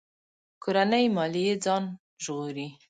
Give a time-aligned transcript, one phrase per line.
[0.63, 1.83] کورنۍ ماليې ځان
[2.23, 2.67] ژغوري.